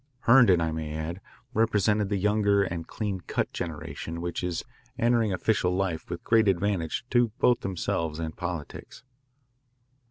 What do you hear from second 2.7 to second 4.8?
clean cut generation which is